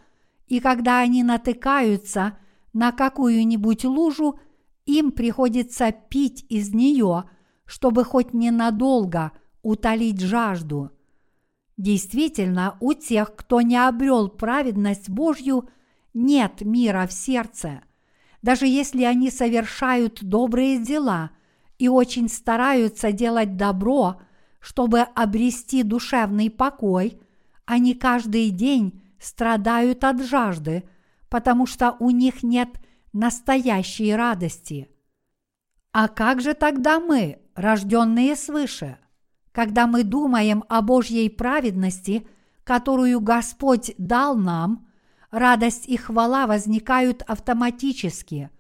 [0.47, 2.39] и когда они натыкаются
[2.73, 4.39] на какую-нибудь лужу,
[4.87, 7.25] им приходится пить из нее,
[7.65, 9.33] чтобы хоть ненадолго
[9.65, 10.93] утолить жажду.
[11.77, 15.69] Действительно, у тех, кто не обрел праведность Божью,
[16.13, 17.83] нет мира в сердце.
[18.43, 21.31] Даже если они совершают добрые дела
[21.79, 24.21] и очень стараются делать добро–
[24.65, 27.21] чтобы обрести душевный покой,
[27.67, 30.85] они каждый день страдают от жажды,
[31.29, 32.71] потому что у них нет
[33.13, 34.89] настоящей радости.
[35.93, 38.97] А как же тогда мы, рожденные свыше?
[39.55, 42.27] Когда мы думаем о Божьей праведности,
[42.65, 44.87] которую Господь дал нам,
[45.31, 48.51] радость и хвала возникают автоматически.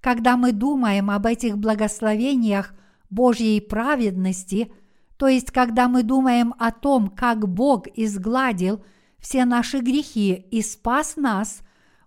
[0.00, 2.72] Когда мы думаем об этих благословениях
[3.10, 4.72] Божьей праведности–
[5.18, 8.84] то есть, когда мы думаем о том, как Бог изгладил
[9.18, 11.62] все наши грехи и спас нас,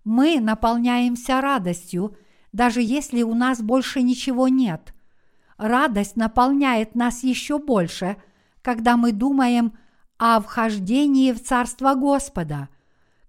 [0.06, 2.16] мы наполняемся радостью,
[2.54, 4.94] даже если у нас больше ничего нет.
[5.62, 8.18] Радость наполняет нас еще больше,
[8.62, 9.78] когда мы думаем
[10.18, 12.68] о вхождении в Царство Господа,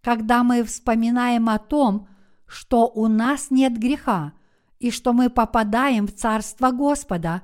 [0.01, 2.09] когда мы вспоминаем о том,
[2.47, 4.33] что у нас нет греха
[4.81, 7.43] и что мы попадаем в Царство Господа,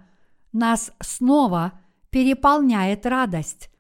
[0.53, 1.75] нас снова–
[2.11, 3.71] переполняет радость.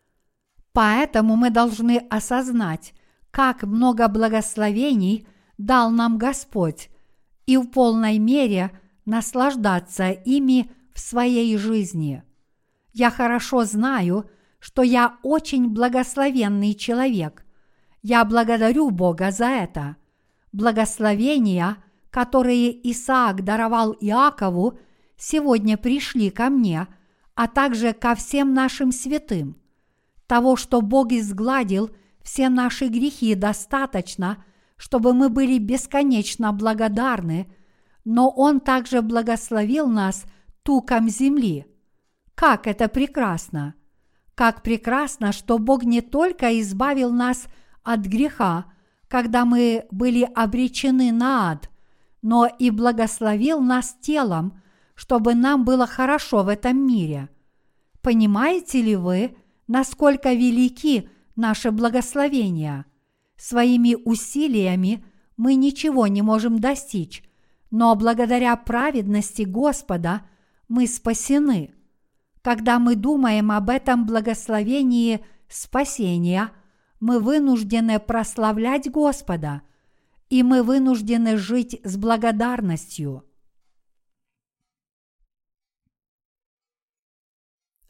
[0.72, 2.94] Поэтому мы должны осознать,
[3.30, 6.88] как много благословений дал нам Господь,
[7.46, 8.70] и в полной мере
[9.04, 12.22] наслаждаться ими в своей жизни.
[12.92, 17.46] Я хорошо знаю, что я очень благословенный человек.
[18.02, 19.96] Я благодарю Бога за это.
[20.52, 21.76] Благословения,
[22.10, 24.78] которые Исаак даровал Иакову,
[25.16, 26.86] сегодня пришли ко мне–
[27.38, 29.56] а также ко всем нашим святым.
[30.26, 34.44] Того, что Бог изгладил все наши грехи достаточно,
[34.76, 37.46] чтобы мы были бесконечно благодарны,
[38.04, 40.24] но Он также благословил нас
[40.68, 41.66] туком земли.
[42.34, 43.74] Как это прекрасно!
[44.34, 47.48] Как прекрасно, что Бог не только избавил нас
[47.82, 48.66] от греха,
[49.08, 51.70] когда мы были обречены на ад,
[52.22, 54.60] но и благословил нас телом–
[54.98, 57.28] чтобы нам было хорошо в этом мире.
[58.02, 59.36] Понимаете ли вы,
[59.68, 62.84] насколько велики наши благословения?
[63.36, 65.04] Своими усилиями
[65.36, 67.22] мы ничего не можем достичь,
[67.70, 70.22] но благодаря праведности Господа
[70.68, 71.74] мы спасены.
[72.42, 76.52] Когда мы думаем об этом благословении спасения,
[77.00, 79.62] мы вынуждены прославлять Господа,
[80.28, 83.24] и мы вынуждены жить с благодарностью.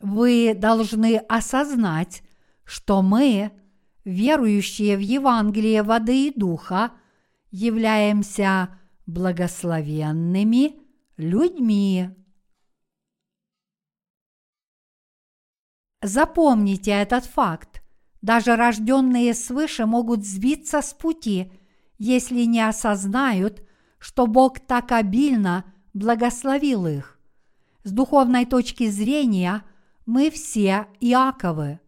[0.00, 2.22] Вы должны осознать,
[2.64, 3.50] что мы,
[4.04, 6.92] верующие в Евангелие воды и духа,
[7.50, 10.76] являемся благословенными
[11.16, 12.10] людьми.
[16.02, 17.82] Запомните этот факт.
[18.22, 21.52] Даже рожденные свыше могут сбиться с пути,
[21.98, 23.62] если не осознают,
[23.98, 27.18] что Бог так обильно благословил их.
[27.82, 29.64] С духовной точки зрения
[30.06, 31.80] мы все Иаковы.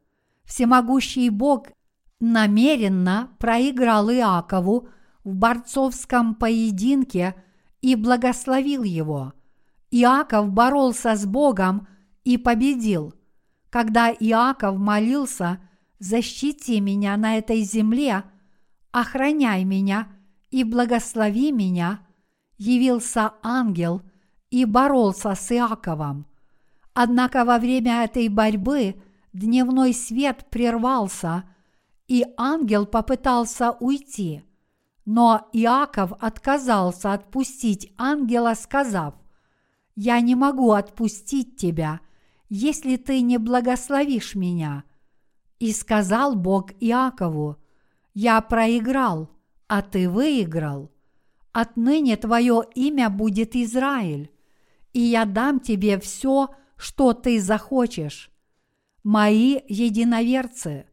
[0.44, 1.68] Всемогущий Бог
[2.18, 4.88] намеренно проиграл Иакову
[5.22, 7.36] в борцовском поединке
[7.80, 9.32] и благословил его.
[9.90, 11.86] Иаков боролся с Богом
[12.24, 13.14] и победил.
[13.70, 15.60] Когда Иаков молился
[16.00, 18.24] «Защити меня на этой земле»,
[18.90, 20.08] «Охраняй меня
[20.50, 22.00] и благослови меня»,
[22.58, 24.02] явился ангел
[24.50, 26.26] и боролся с Иаковом.
[26.92, 29.00] Однако во время этой борьбы
[29.32, 31.44] дневной свет прервался,
[32.08, 34.42] и ангел попытался уйти.
[35.04, 39.14] Но Иаков отказался отпустить ангела, сказав,
[39.94, 42.00] «Я не могу отпустить тебя,
[42.50, 44.84] если ты не благословишь меня».
[45.58, 47.56] И сказал Бог Иакову,
[48.12, 49.30] «Я проиграл,
[49.68, 50.90] а ты выиграл.
[51.52, 54.30] Отныне твое имя будет Израиль,
[54.92, 58.30] и я дам тебе все, что ты захочешь.
[59.02, 60.86] Мои единоверцы,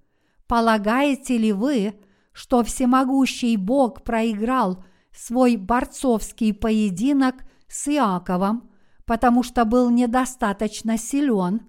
[0.48, 2.00] полагаете ли вы,
[2.34, 7.36] что всемогущий Бог проиграл свой борцовский поединок
[7.68, 8.70] с Иаковом,
[9.08, 11.62] потому что был недостаточно силен?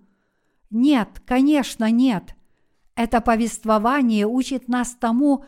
[0.70, 2.34] Нет, конечно, нет.
[2.94, 5.44] Это повествование учит нас тому,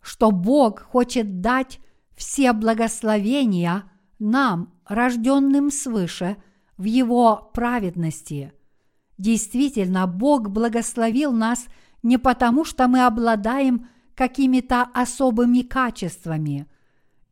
[0.00, 1.78] что Бог хочет дать
[2.16, 3.84] все благословения
[4.18, 6.36] нам, рожденным свыше,
[6.78, 8.52] в Его праведности.
[9.18, 11.66] Действительно, Бог благословил нас
[12.02, 16.66] не потому, что мы обладаем какими-то особыми качествами.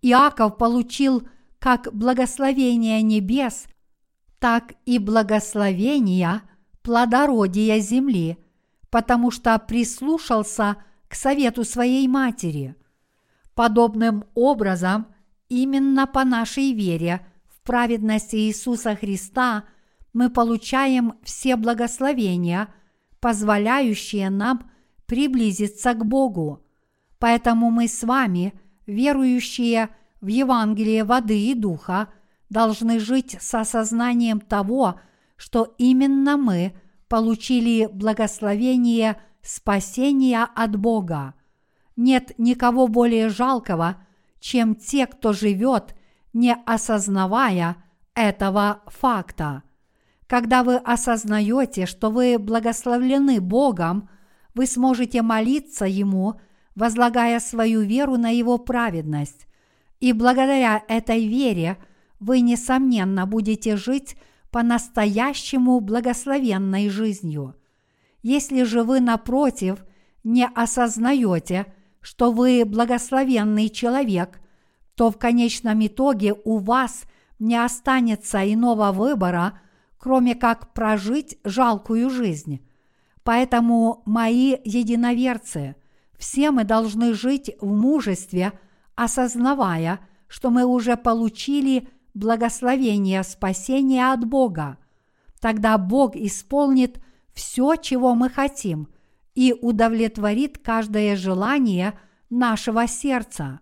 [0.02, 1.26] Иаков получил
[1.58, 3.66] как благословение небес,
[4.42, 6.42] так и благословения
[6.82, 8.38] плодородия земли,
[8.90, 12.74] потому что прислушался к совету своей матери.
[13.54, 15.06] Подобным образом,
[15.48, 19.62] именно по нашей вере в праведность Иисуса Христа
[20.12, 22.66] мы получаем все благословения,
[23.20, 24.68] позволяющие нам
[25.06, 26.66] приблизиться к Богу.
[27.20, 28.54] Поэтому мы с вами,
[28.86, 29.90] верующие
[30.20, 32.08] в Евангелие воды и духа,
[32.52, 35.00] должны жить с осознанием того,
[35.36, 36.74] что именно мы
[37.08, 41.34] получили благословение спасения от Бога.
[41.96, 43.96] Нет никого более жалкого,
[44.38, 45.96] чем те, кто живет,
[46.32, 47.76] не осознавая
[48.14, 49.62] этого факта.
[50.26, 54.08] Когда вы осознаете, что вы благословлены Богом,
[54.54, 56.40] вы сможете молиться Ему–
[56.74, 59.46] возлагая свою веру на Его праведность.
[60.00, 61.78] И благодаря этой вере
[62.22, 64.16] вы, несомненно, будете жить
[64.50, 67.56] по-настоящему благословенной жизнью.
[68.22, 69.84] Если же вы, напротив,
[70.24, 71.66] не осознаете,
[72.00, 74.40] что вы благословенный человек,
[74.94, 77.04] то в конечном итоге у вас
[77.38, 79.60] не останется иного выбора,
[79.98, 82.64] кроме как прожить жалкую жизнь.
[83.24, 85.76] Поэтому, мои единоверцы–
[86.22, 88.52] все мы должны жить в мужестве,
[88.94, 89.98] осознавая,
[90.28, 94.78] что мы уже получили благословение спасения от Бога.
[95.40, 97.00] Тогда Бог исполнит
[97.32, 98.88] все, чего мы хотим,
[99.34, 101.98] и удовлетворит каждое желание
[102.30, 103.60] нашего сердца.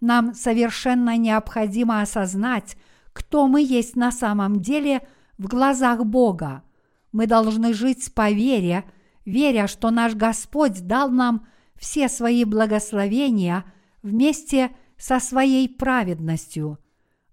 [0.00, 2.76] Нам совершенно необходимо осознать,
[3.12, 5.06] кто мы есть на самом деле
[5.38, 6.62] в глазах Бога.
[7.10, 8.84] Мы должны жить по вере,
[9.24, 11.46] веря, что наш Господь дал нам–
[11.78, 13.64] все свои благословения
[14.02, 16.78] вместе со своей праведностью.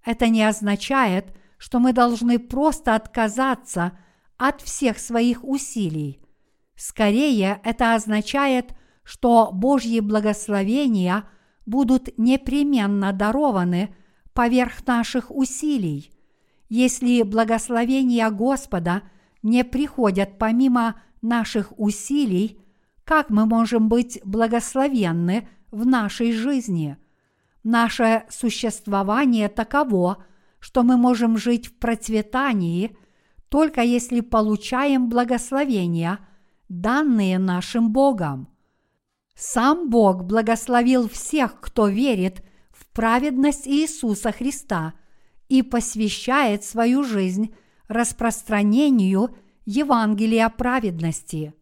[0.05, 3.97] Это не означает, что мы должны просто отказаться
[4.37, 6.21] от всех своих усилий.
[6.75, 11.23] Скорее, это означает, что Божьи благословения
[11.65, 13.95] будут непременно дарованы
[14.33, 16.11] поверх наших усилий.
[16.69, 19.03] Если благословения Господа
[19.41, 22.59] не приходят помимо наших усилий,
[23.05, 26.97] как мы можем быть благословенны в нашей жизни?
[27.65, 30.23] Наше существование таково,
[30.59, 32.95] что мы можем жить в процветании
[33.49, 36.19] только если получаем благословения,
[36.69, 38.49] данные нашим Богом.
[39.33, 44.93] Сам Бог благословил всех, кто верит в праведность Иисуса Христа
[45.49, 47.55] и посвящает свою жизнь
[47.87, 49.35] распространению
[49.65, 51.55] Евангелия праведности.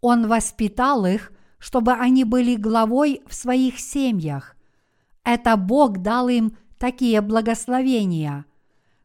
[0.00, 4.54] Он воспитал их, чтобы они были главой в своих семьях.
[5.24, 8.46] Это Бог дал им такие благословения.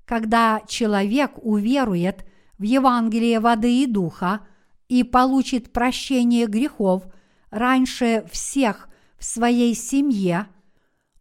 [0.05, 2.25] Когда человек уверует
[2.57, 4.41] в Евангелие воды и духа
[4.87, 7.03] и получит прощение грехов
[7.49, 10.47] раньше всех в своей семье,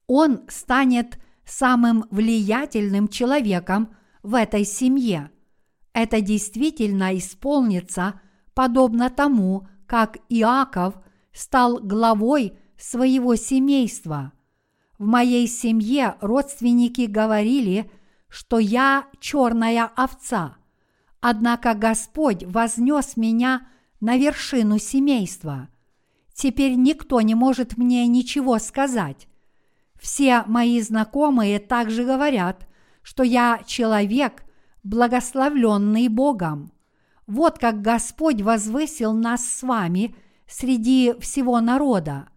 [0.07, 5.30] он станет самым влиятельным человеком в этой семье.
[5.92, 8.20] Это действительно исполнится
[8.55, 10.95] подобно тому, как Иаков
[11.32, 14.32] стал главой своего семейства.
[14.99, 17.90] В моей семье родственники говорили,
[18.28, 20.57] что я черная овца,
[21.20, 23.66] однако Господь вознес меня
[24.01, 25.68] на вершину семейства.
[26.32, 29.28] Теперь никто не может мне ничего сказать.
[30.01, 32.68] Все мои знакомые также говорят,
[33.03, 34.45] что я человек,
[34.82, 36.72] благословленный Богом.
[37.26, 40.14] Вот как Господь возвысил нас с вами
[40.47, 42.28] среди всего народа.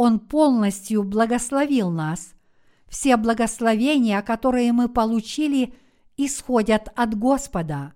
[0.00, 2.34] Он полностью благословил нас.
[2.86, 5.74] Все благословения, которые мы получили,
[6.16, 7.94] исходят от Господа.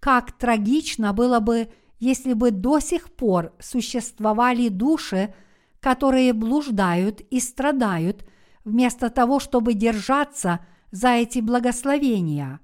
[0.00, 1.68] Как трагично было бы,
[1.98, 5.34] если бы до сих пор существовали души,
[5.80, 8.24] которые блуждают и страдают,
[8.64, 12.60] вместо того, чтобы держаться за эти благословения.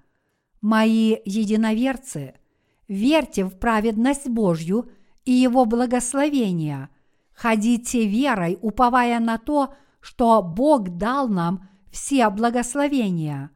[0.62, 2.36] Мои единоверцы,
[2.88, 4.90] верьте в праведность Божью
[5.26, 6.88] и Его благословения,
[7.34, 13.50] ходите верой, уповая на то, что Бог дал нам все благословения.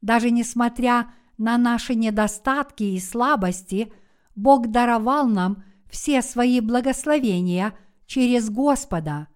[0.00, 3.92] Даже несмотря на наши недостатки и слабости,
[4.34, 7.74] Бог даровал нам все свои благословения
[8.06, 9.28] через Господа.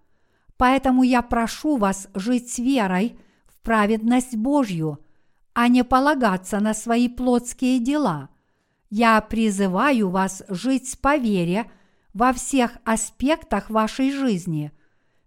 [0.56, 5.04] Поэтому я прошу вас жить с верой в праведность Божью,
[5.54, 8.28] а не полагаться на свои плотские дела.
[8.90, 11.70] Я призываю вас жить по вере
[12.14, 14.72] во всех аспектах вашей жизни.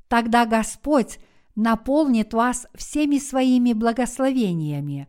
[0.08, 1.20] Тогда Господь
[1.56, 5.08] наполнит вас всеми своими благословениями.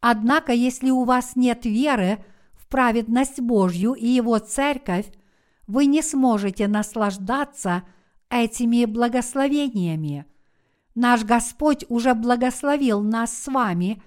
[0.00, 5.06] Однако, если у вас нет веры в праведность Божью и Его церковь,
[5.66, 7.82] вы не сможете наслаждаться
[8.30, 10.26] этими благословениями.
[10.94, 14.02] Наш Господь уже благословил нас с вами,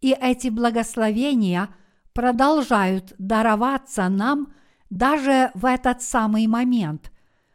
[0.00, 1.68] и эти благословения
[2.12, 4.52] продолжают дароваться нам
[4.94, 7.10] даже в этот самый момент.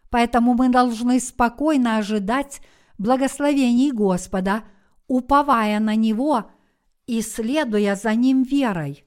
[0.09, 2.61] Поэтому мы должны спокойно ожидать
[2.97, 4.63] благословений Господа,
[5.07, 6.51] уповая на Него
[7.07, 9.05] и следуя за Ним верой.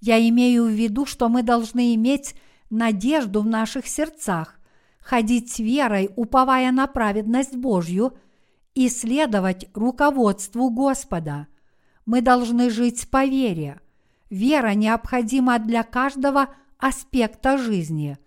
[0.00, 2.34] Я имею в виду, что мы должны иметь
[2.70, 4.60] надежду в наших сердцах,
[5.00, 8.16] ходить верой, уповая на праведность Божью
[8.74, 11.48] и следовать руководству Господа.
[12.06, 13.80] Мы должны жить по вере.
[14.30, 16.48] Вера необходима для каждого
[16.82, 18.18] аспекта жизни.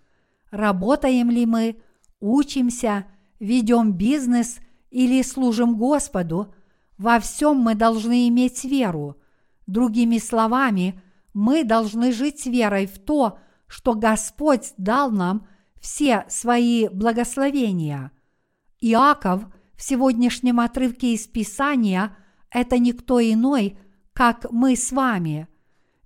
[0.50, 1.76] Работаем ли мы,
[2.20, 3.06] учимся,
[3.38, 6.54] ведем бизнес или служим Господу,
[6.96, 9.16] во всем мы должны иметь веру.
[9.66, 11.02] Другими словами,
[11.34, 15.46] мы должны жить верой в то, что Господь дал нам
[15.78, 18.10] все свои благословения.
[18.80, 19.42] Иаков
[19.74, 22.16] в сегодняшнем отрывке из Писания–
[22.50, 23.78] это никто иной,
[24.14, 25.46] как мы с вами.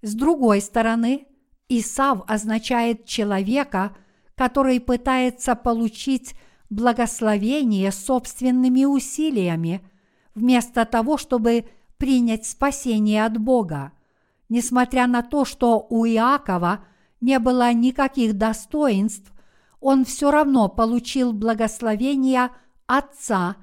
[0.02, 1.28] С другой стороны,
[1.72, 3.96] Исав означает человека,
[4.34, 6.34] который пытается получить
[6.68, 9.80] благословение собственными усилиями,
[10.34, 11.66] вместо того, чтобы
[11.96, 13.92] принять спасение от Бога.
[14.48, 16.84] Несмотря на то, что у Иакова
[17.20, 19.32] не было никаких достоинств,
[19.78, 22.50] он все равно получил благословение
[22.86, 23.56] отца,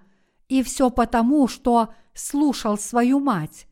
[0.47, 3.68] и все потому, что слушал свою мать.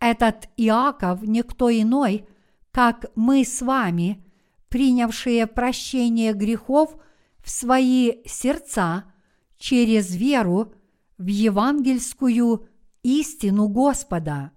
[0.00, 2.26] Этот Иаков никто иной,
[2.72, 4.24] как мы с вами,
[4.68, 6.96] принявшие прощение грехов
[7.38, 9.12] в свои сердца
[9.58, 10.72] через веру
[11.18, 12.68] в евангельскую
[13.02, 14.52] истину Господа.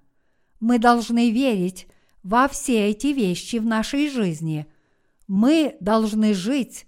[0.60, 1.88] Мы должны верить
[2.22, 4.68] во все эти вещи в нашей жизни.
[5.28, 6.86] Мы должны жить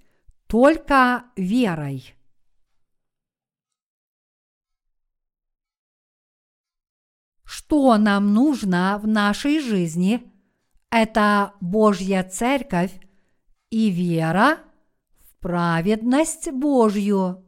[0.48, 2.14] только верой.
[7.44, 10.35] Что нам нужно в нашей жизни?
[10.92, 12.92] Это Божья Церковь
[13.70, 14.60] и вера
[15.20, 17.44] в праведность Божью.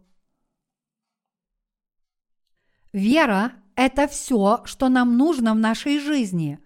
[2.91, 6.59] Вера– это все, что нам нужно в нашей жизни.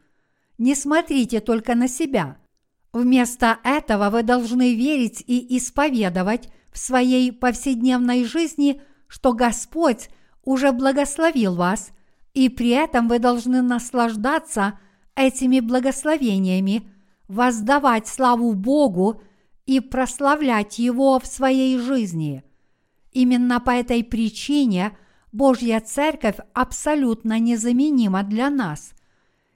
[0.57, 2.37] Не смотрите только на себя.
[2.93, 10.09] Вместо этого вы должны верить и исповедовать в своей повседневной жизни, что Господь
[10.43, 11.91] уже благословил вас,
[12.33, 14.79] и при этом вы должны наслаждаться
[15.15, 16.83] этими благословениями,
[17.27, 19.21] воздавать славу Богу
[19.65, 22.43] и прославлять Его в своей жизни.
[23.11, 24.97] Именно по этой причине
[25.31, 28.93] Божья Церковь абсолютно незаменима для нас.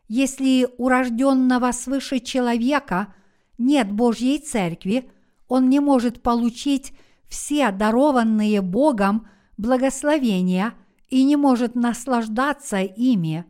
[0.08, 3.14] Если у рожденного свыше человека
[3.58, 5.10] нет Божьей Церкви,
[5.48, 6.94] он не может получить
[7.28, 9.28] все дарованные Богом
[9.58, 10.74] благословения
[11.10, 13.46] и не может наслаждаться ими.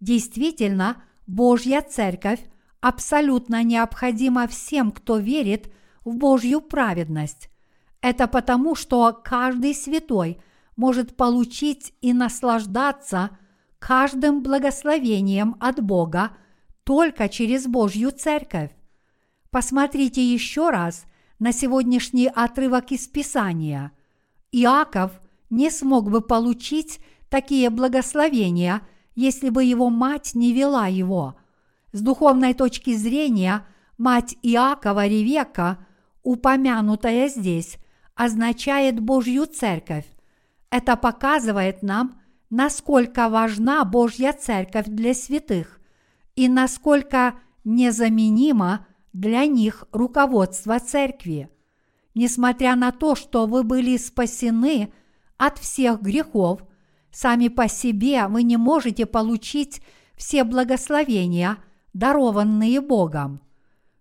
[0.00, 2.40] Действительно, Божья Церковь
[2.80, 5.70] абсолютно необходима всем, кто верит
[6.04, 7.50] в Божью праведность.
[8.00, 10.40] Это потому, что каждый святой
[10.74, 13.36] может получить и наслаждаться
[13.78, 16.30] каждым благословением от Бога
[16.82, 18.70] только через Божью Церковь.
[19.50, 21.04] Посмотрите еще раз
[21.38, 23.92] на сегодняшний отрывок из Писания.
[24.50, 25.12] Иаков
[25.50, 28.80] не смог бы получить такие благословения,
[29.18, 31.34] если бы его мать не вела его.
[31.90, 33.66] С духовной точки зрения,
[33.96, 35.84] мать Иакова Ревека,
[36.22, 37.78] упомянутая здесь,
[38.14, 40.06] означает Божью Церковь.
[40.70, 45.80] Это показывает нам, насколько важна Божья Церковь для святых
[46.36, 51.50] и насколько незаменимо для них руководство Церкви.
[52.14, 54.92] Несмотря на то, что вы были спасены
[55.38, 56.62] от всех грехов,
[57.10, 59.82] сами по себе вы не можете получить
[60.16, 61.58] все благословения,
[61.92, 63.40] дарованные Богом.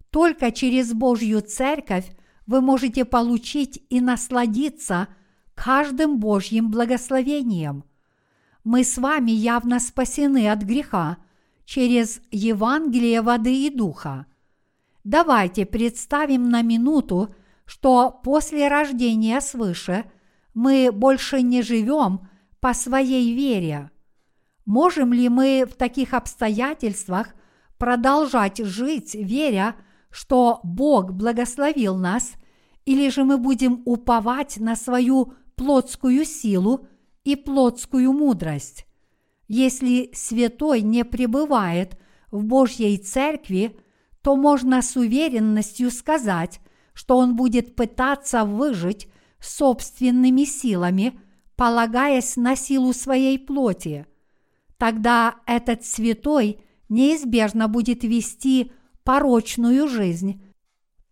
[0.09, 2.11] Только через Божью Церковь
[2.45, 5.09] вы можете получить и насладиться
[5.53, 7.83] каждым Божьим благословением.
[8.63, 11.17] Мы с вами явно спасены от греха
[11.65, 14.25] через Евангелие воды и духа.
[15.03, 17.33] Давайте представим на минуту,
[17.65, 20.05] что после рождения свыше
[20.53, 22.27] мы больше не живем
[22.59, 23.91] по своей вере.
[24.65, 27.33] Можем ли мы в таких обстоятельствах
[27.77, 29.75] продолжать жить, веря,
[30.09, 32.33] что Бог благословил нас,
[32.85, 36.87] или же мы будем уповать на свою плотскую силу
[37.23, 38.85] и плотскую мудрость.
[39.47, 41.97] Если святой не пребывает
[42.31, 43.79] в Божьей церкви,
[44.21, 46.59] то можно с уверенностью сказать,
[46.93, 49.07] что он будет пытаться выжить
[49.39, 51.19] собственными силами,
[51.57, 54.05] полагаясь на силу своей плоти.
[54.77, 58.71] Тогда этот святой неизбежно будет вести
[59.03, 60.41] порочную жизнь,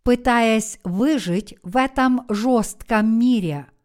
[0.02, 3.66] пытаясь выжить в этом жестком мире–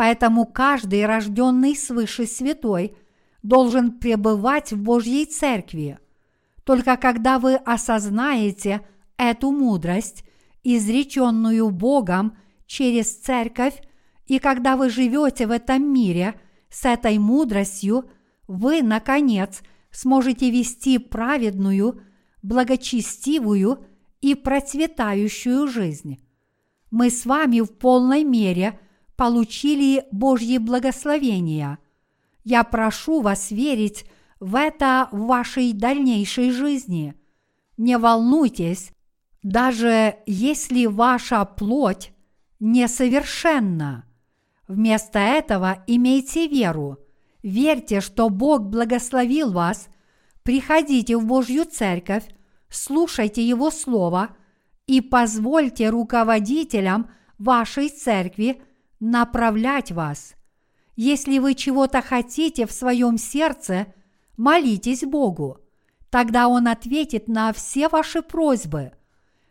[0.00, 2.96] Поэтому каждый рожденный свыше святой
[3.42, 5.98] должен пребывать в Божьей Церкви.
[6.64, 8.80] Только когда вы осознаете
[9.18, 10.24] эту мудрость,
[10.64, 13.74] изреченную Богом через Церковь,
[14.30, 18.08] и когда вы живете в этом мире с этой мудростью,
[18.46, 22.02] вы, наконец, сможете вести праведную,
[22.42, 23.84] благочестивую
[24.20, 26.20] и процветающую жизнь.
[26.90, 28.78] Мы с вами в полной мере–
[29.20, 31.78] получили Божьи благословения.
[32.42, 34.06] Я прошу вас верить
[34.40, 37.14] в это в вашей дальнейшей жизни.
[37.76, 38.92] Не волнуйтесь,
[39.42, 42.12] даже если ваша плоть
[42.60, 44.06] несовершенна.
[44.70, 46.98] Вместо этого имейте веру.
[47.42, 49.88] Верьте, что Бог благословил вас.
[50.44, 52.22] Приходите в Божью церковь,
[52.68, 54.36] слушайте Его Слово
[54.86, 58.62] и позвольте руководителям вашей церкви
[59.00, 60.36] направлять вас.
[60.94, 63.92] Если вы чего-то хотите в своем сердце,
[64.36, 65.58] молитесь Богу.
[66.10, 68.92] Тогда Он ответит на все ваши просьбы.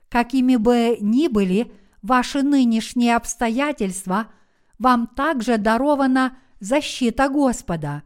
[0.07, 4.28] Какими бы ни были ваши нынешние обстоятельства,
[4.80, 8.04] вам также дарована защита Господа.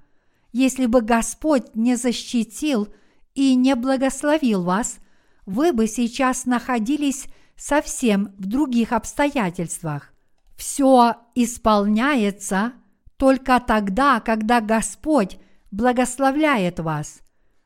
[0.52, 2.88] Если бы Господь не защитил
[3.34, 4.98] и не благословил вас,
[5.46, 10.14] вы бы сейчас находились совсем в других обстоятельствах.
[10.56, 12.74] Все исполняется
[13.18, 15.38] только тогда, когда Господь
[15.72, 17.22] благословляет вас.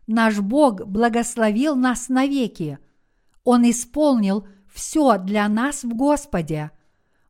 [0.08, 2.80] Наш Бог благословил нас навеки.
[3.44, 6.72] Он исполнил все для нас в Господе.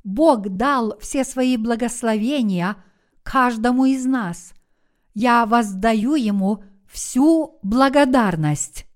[0.08, 2.78] Бог дал все свои благословения
[3.24, 4.54] каждому из нас.
[5.14, 8.87] Я воздаю Ему всю благодарность.